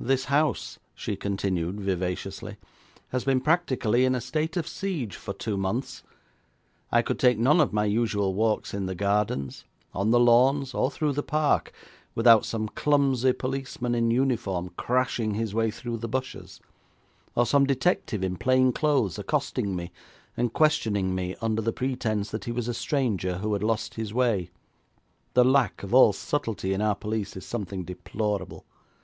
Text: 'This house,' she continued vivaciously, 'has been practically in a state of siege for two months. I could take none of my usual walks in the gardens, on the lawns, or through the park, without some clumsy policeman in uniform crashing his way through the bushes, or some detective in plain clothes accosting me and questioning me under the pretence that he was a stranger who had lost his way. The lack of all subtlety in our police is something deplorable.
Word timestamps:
'This 0.00 0.24
house,' 0.24 0.78
she 0.94 1.16
continued 1.16 1.78
vivaciously, 1.78 2.56
'has 3.10 3.24
been 3.26 3.42
practically 3.42 4.06
in 4.06 4.14
a 4.14 4.18
state 4.22 4.56
of 4.56 4.66
siege 4.66 5.14
for 5.16 5.34
two 5.34 5.54
months. 5.54 6.02
I 6.90 7.02
could 7.02 7.18
take 7.18 7.38
none 7.38 7.60
of 7.60 7.70
my 7.70 7.84
usual 7.84 8.32
walks 8.32 8.72
in 8.72 8.86
the 8.86 8.94
gardens, 8.94 9.66
on 9.92 10.12
the 10.12 10.18
lawns, 10.18 10.72
or 10.72 10.90
through 10.90 11.12
the 11.12 11.22
park, 11.22 11.72
without 12.14 12.46
some 12.46 12.68
clumsy 12.68 13.34
policeman 13.34 13.94
in 13.94 14.10
uniform 14.10 14.70
crashing 14.78 15.34
his 15.34 15.54
way 15.54 15.70
through 15.70 15.98
the 15.98 16.08
bushes, 16.08 16.62
or 17.34 17.44
some 17.44 17.66
detective 17.66 18.24
in 18.24 18.36
plain 18.38 18.72
clothes 18.72 19.18
accosting 19.18 19.76
me 19.76 19.92
and 20.38 20.54
questioning 20.54 21.14
me 21.14 21.36
under 21.42 21.60
the 21.60 21.70
pretence 21.74 22.30
that 22.30 22.46
he 22.46 22.50
was 22.50 22.66
a 22.66 22.72
stranger 22.72 23.36
who 23.36 23.52
had 23.52 23.62
lost 23.62 23.96
his 23.96 24.14
way. 24.14 24.48
The 25.34 25.44
lack 25.44 25.82
of 25.82 25.92
all 25.92 26.14
subtlety 26.14 26.72
in 26.72 26.80
our 26.80 26.94
police 26.94 27.36
is 27.36 27.44
something 27.44 27.84
deplorable. 27.84 28.64